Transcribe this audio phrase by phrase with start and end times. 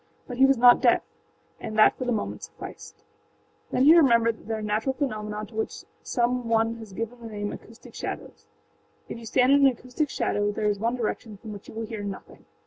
[0.25, 1.03] But he was not deaf,
[1.59, 3.03] and that for the moment sufficed.
[3.69, 7.27] Then he remembered that there are natural phenomena to which some one has given the
[7.31, 8.47] name âacoustic shadows.â
[9.09, 11.85] If you stand in an acoustic shadow there is one direction from which you will
[11.85, 12.45] hear nothing.